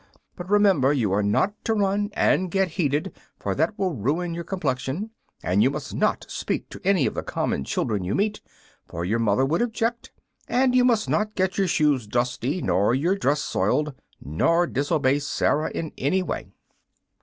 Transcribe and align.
But 0.35 0.49
remember 0.49 0.91
you 0.91 1.11
are 1.11 1.21
not 1.21 1.53
to 1.65 1.75
run 1.75 2.09
and 2.13 2.49
get 2.49 2.69
heated, 2.69 3.13
for 3.37 3.53
that 3.53 3.77
will 3.77 3.93
ruin 3.93 4.33
your 4.33 4.43
complexion; 4.43 5.11
and 5.43 5.61
you 5.61 5.69
must 5.69 5.93
not 5.93 6.25
speak 6.27 6.69
to 6.69 6.81
any 6.83 7.05
of 7.05 7.13
the 7.13 7.21
common 7.21 7.63
children 7.65 8.03
you 8.03 8.15
meet, 8.15 8.41
for 8.87 9.05
your 9.05 9.19
mother 9.19 9.45
would 9.45 9.61
object; 9.61 10.11
and 10.47 10.73
you 10.73 10.83
must 10.83 11.07
not 11.07 11.35
get 11.35 11.59
your 11.59 11.67
shoes 11.67 12.07
dusty 12.07 12.63
nor 12.63 12.95
your 12.95 13.15
dress 13.15 13.41
soiled, 13.43 13.93
nor 14.19 14.65
disobey 14.65 15.19
Sarah 15.19 15.69
in 15.69 15.91
any 15.99 16.23
way." 16.23 16.49